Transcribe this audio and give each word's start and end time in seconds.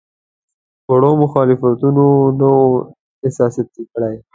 وړو 0.91 1.11
مخالفتونو 1.23 2.03
نه 2.39 2.47
وو 2.55 2.71
احساساتي 3.25 3.83
کړی. 3.91 4.15